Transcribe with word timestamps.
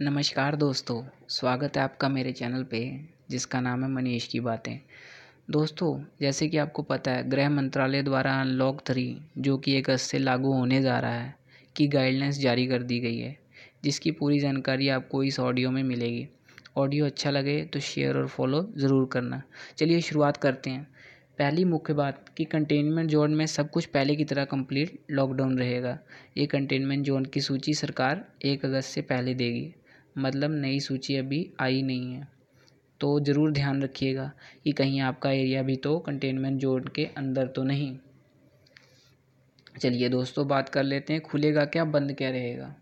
नमस्कार 0.00 0.56
दोस्तों, 0.56 1.02
स्वागत 1.28 1.76
है 1.76 1.82
आपका 1.82 2.08
मेरे 2.08 2.32
चैनल 2.32 2.62
पे, 2.62 2.80
जिसका 3.30 3.60
नाम 3.60 3.84
है 3.84 3.88
मनीष 3.90 4.26
की 4.28 4.40
बातें। 4.40 4.78
दोस्तों, 5.50 6.00
जैसे 6.20 6.48
कि 6.48 6.56
आपको 6.56 6.82
पता 6.82 7.10
है, 7.10 7.28
गृह 7.28 7.48
मंत्रालय 7.50 8.02
द्वारा 8.02 8.34
अनलॉक 8.40 8.80
थ्री 8.86 9.18
जो 9.38 9.56
कि 9.58 9.76
एक 9.76 9.88
अगस्त 9.90 10.10
से 10.10 10.18
लागू 10.18 10.52
होने 10.52 10.80
जा 10.82 10.98
रहा 10.98 11.12
है, 11.12 11.34
की 11.76 11.86
गाइडलाइंस 11.88 12.38
जारी 12.38 12.66
कर 12.66 12.82
दी 12.82 12.98
गई 13.00 13.18
है, 13.18 13.36
जिसकी 13.84 14.10
पूरी 14.10 14.40
जानकारी 14.40 14.88
आपको 14.88 15.22
इस 15.22 15.40
ऑडियो 15.40 15.70
में 15.70 15.82
मिलेगी। 15.82 16.26
ऑडियो 16.76 17.06
अच्छा 17.06 17.30
लगे 17.30 17.60
तो 17.64 17.80
शेयर 17.80 18.16
और 18.16 18.26
फॉलो 18.26 18.62
ज़रूर 18.76 19.08
करना। 19.12 19.42
चलिए 19.78 20.00
शुरुआत 20.00 20.36
करते 20.36 20.70
हैं। 20.70 20.86
पहली 21.38 21.64
मुख्य 21.64 21.94
बात 21.94 22.28
कि 22.36 22.44
कंटेनमेंट 22.44 23.10
जोन 23.10 23.34
में 23.34 23.46
सब 23.46 23.70
कुछ 23.70 23.86
पहले 23.86 24.16
की 24.16 24.24
तरह 24.24 24.44
कंप्लीट 24.44 24.98
लॉकडाउन 25.10 25.58
रहेगा। 25.58 25.98
ये 26.36 26.46
कंटेनमेंट 26.46 27.04
जोन 27.04 27.24
की 27.24 27.40
सूची 27.40 27.74
सरकार 27.74 28.24
एक 28.44 28.64
अगस्त 28.64 28.88
से 28.88 29.02
पहले 29.02 29.34
देगी। 29.34 29.74
मतलब 30.18 30.50
नई 30.50 30.80
सूची 30.80 31.16
अभी 31.16 31.50
आई 31.60 31.82
नहीं 31.82 32.12
है। 32.12 32.28
तो 33.00 33.20
ज़रूर 33.20 33.52
ध्यान 33.52 33.82
रखिएगा 33.82 34.32
कि 34.64 34.72
कहीं 34.72 35.00
आपका 35.00 35.30
एरिया 35.30 35.62
भी 35.62 35.76
तो 35.76 35.98
कंटेनमेंट 35.98 36.60
जोन 36.60 36.84
के 36.94 37.04
अंदर 37.04 37.46
तो 37.46 37.62
नहीं। 37.62 37.96
चलिए 39.80 40.08
दोस्तों, 40.08 40.48
बात 40.48 40.68
कर 40.68 40.82
लेते 40.82 41.12
हैं, 41.12 41.22
खुलेगा 41.22 41.64
क्या, 41.64 41.84
बंद 41.84 42.12
क्या 42.12 42.30
रहेगा? 42.30 42.74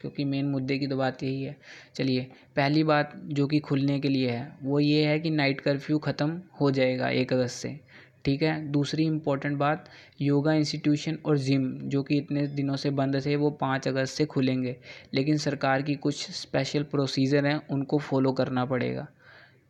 क्योंकि 0.00 0.24
मेन 0.24 0.46
मुद्दे 0.46 0.78
की 0.78 0.86
तो 0.86 0.96
बात 0.96 1.22
यही 1.22 1.42
है। 1.42 1.56
चलिए, 1.94 2.20
पहली 2.56 2.84
बात 2.84 3.12
जो 3.24 3.46
कि 3.46 3.58
खुलने 3.58 4.00
के 4.00 4.08
लिए 4.08 4.30
है, 4.30 4.58
वो 4.62 4.80
ये 4.80 5.04
है 5.04 5.18
कि 5.20 5.30
नाइट 5.30 5.60
कर्फ्यू 5.60 5.98
ख़त्म 5.98 6.42
हो 6.60 6.70
जाएगा 6.70 7.08
एक 7.08 7.32
अगस्त 7.32 7.54
से। 7.54 7.80
ठीक 8.24 8.42
है? 8.42 8.68
दूसरी 8.68 9.04
इम्पोर्टेंट 9.04 9.58
बात, 9.58 9.88
योगा 10.20 10.52
इंस्टीट्यूशन 10.52 11.18
और 11.26 11.38
जिम 11.38 11.78
जो 11.78 12.02
कि 12.02 12.16
इतने 12.16 12.46
दिनों 12.46 12.76
से 12.76 12.90
बंद 12.90 13.26
थे, 13.26 13.36
वो 13.36 13.50
पाँच 13.50 13.88
अगस्त 13.88 14.14
से 14.14 14.24
खुलेंगे। 14.24 14.76
लेकिन 15.14 15.36
सरकार 15.36 15.82
की 15.82 15.94
कुछ 15.94 16.30
स्पेशल 16.30 16.82
प्रोसीजर 16.82 17.46
हैं, 17.46 17.68
उनको 17.68 17.98
फॉलो 17.98 18.32
करना 18.32 18.64
पड़ेगा। 18.64 19.08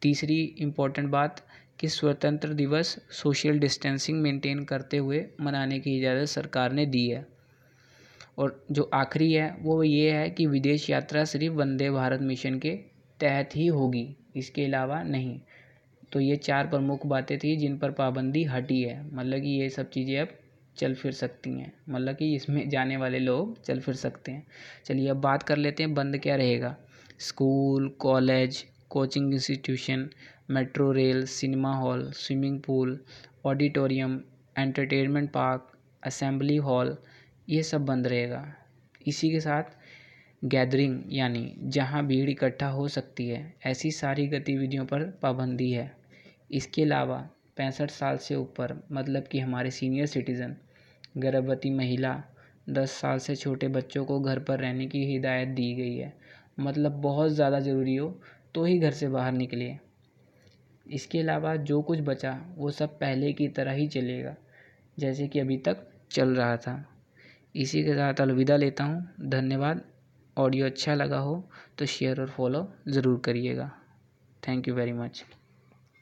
तीसरी 0.03 0.45
इम्पोर्टेंट 0.59 1.09
बात, 1.09 1.47
कि 1.81 1.89
स्वतंत्र 1.89 2.49
दिवस 2.49 2.99
सोशल 3.11 3.59
डिस्टेंसिंग 3.59 4.23
मेंटेन 4.23 4.65
करते 4.65 4.97
हुए 4.97 5.27
मनाने 5.41 5.81
की 5.81 5.99
इजाज़त 5.99 6.29
सरकार 6.29 6.73
ने 6.73 6.87
दी 6.87 7.09
है। 7.09 7.27
और 8.39 8.65
जो 8.71 8.91
आखिरी 8.95 9.33
है, 9.33 9.57
वो 9.61 9.83
ये 9.83 10.11
है 10.11 10.31
कि 10.31 10.47
विदेश 10.47 10.91
यात्रा 10.91 11.25
सिर्फ़ 11.25 11.55
वंदे 11.55 11.91
भारत 11.91 12.21
मिशन 12.21 12.59
के 12.59 12.71
तहत 13.21 13.51
ही 13.57 13.67
होगी, 13.67 14.17
इसके 14.37 14.65
अलावा 14.65 15.03
नहीं। 15.03 15.41
तो 16.13 16.21
ये 16.21 16.37
चार 16.37 16.67
प्रमुख 16.67 17.07
बातें 17.07 17.39
थी 17.39 17.57
जिन 17.57 17.79
पर 17.79 17.91
पाबंदी 17.91 18.45
हटी 18.45 18.83
है। 18.83 19.15
मतलब 19.15 19.41
कि 19.41 19.49
ये 19.49 19.69
सब 19.69 19.91
चीज़ें 19.91 20.19
अब 20.21 20.29
चल 20.77 20.95
फिर 20.95 21.13
सकती 21.13 21.51
हैं। 21.51 21.73
मतलब 21.89 22.17
कि 22.17 22.35
इसमें 22.35 22.69
जाने 22.69 22.97
वाले 22.97 23.19
लोग 23.19 23.63
चल 23.63 23.81
फिर 23.81 23.95
सकते 23.95 24.33
हैं। 24.33 24.47
चलिए 24.87 25.09
अब 25.09 25.17
बात 25.17 25.43
कर 25.43 25.57
लेते 25.57 25.83
हैं 25.83 25.95
बंद 25.95 26.19
क्या 26.19 26.37
रहेगा। 26.37 26.77
School, 27.19 27.89
college, 27.89 28.65
coaching 28.91 29.35
institution, 29.35 30.09
metro 30.51 30.93
rail, 30.93 31.25
cinema 31.27 31.75
hall, 31.75 32.11
swimming 32.11 32.61
pool, 32.61 32.99
auditorium, 33.45 34.21
entertainment 34.59 35.31
park, 35.31 35.73
assembly 36.03 36.57
hall, 36.57 36.97
ये 37.49 37.63
सब 37.63 37.85
बंद 37.87 38.07
रहेगा। 38.07 38.55
इसी 39.07 39.31
के 39.31 39.41
साथ 39.41 39.63
गैदरिंग 40.45 41.01
यानी 41.09 41.55
जहाँ 41.63 42.07
भीड़ 42.07 42.31
इकट्ठा 42.31 42.69
हो 42.69 42.89
सकती 42.89 43.29
है, 43.29 43.55
ऐसी 43.67 43.91
सारी 43.91 44.27
गतिविधियों 44.27 44.85
पर 44.85 45.05
पाबंदी 45.23 45.71
है। 45.71 46.02
इसके 46.53 46.83
अलावा 46.83 47.17
पैंसठ 47.57 47.91
साल 47.91 48.17
से 48.19 48.35
ऊपर 48.35 48.75
मतलब 48.93 49.27
कि 49.27 49.39
हमारे 49.39 49.71
सीनियर 49.71 50.07
सिटीज़न 50.07 50.57
गर्भवती 51.19 51.71
महिला, 51.71 52.23
दस 52.71 52.91
साल 52.93 53.19
से 53.19 53.37
छोटे 53.37 53.69
बच्चों 53.69 54.05
को 54.05 54.21
घर 54.21 54.39
पर 54.39 54.61
रहने 54.61 54.87
की 54.87 55.05
हिदायत 55.07 55.49
दी 55.49 55.75
गई 55.75 55.97
है। 55.97 56.13
मतलब 56.61 57.01
बहुत 57.03 57.31
ज़्यादा 57.31 57.61
ज़रूरी 57.61 57.97
हो 57.97 58.09
तो 58.55 58.65
ही 58.65 58.79
घर 58.79 58.91
से 58.93 59.09
बाहर 59.09 59.33
निकलिए। 59.33 59.79
इसके 60.87 61.19
अलावा 61.21 61.55
जो 61.57 61.81
कुछ 61.83 62.01
बचा, 62.01 62.33
वो 62.57 62.71
सब 62.71 62.99
पहले 62.99 63.33
की 63.33 63.49
तरह 63.49 63.73
ही 63.73 63.87
चलेगा, 63.89 64.35
जैसे 64.99 65.29
कि 65.29 65.41
अभी 65.41 65.57
तक 65.59 65.87
चल 66.11 66.35
रहा 66.35 66.57
था। 66.57 66.85
इसी 67.55 67.83
के 67.85 67.95
साथ 67.95 68.21
अलविदा 68.21 68.57
लेता 68.57 68.85
हूँ। 68.85 69.29
धन्यवाद। 69.31 69.85
ऑडियो 70.37 70.67
अच्छा 70.67 70.95
लगा 70.95 71.19
हो 71.19 71.43
तो 71.79 71.87
शेयर 71.87 72.21
और 72.21 72.29
फॉलो 72.29 72.67
ज़रूर 72.89 73.21
करिएगा। 73.25 73.71
Thank 74.43 74.69
you 74.69 74.75
very 74.75 74.93
much 74.95 75.25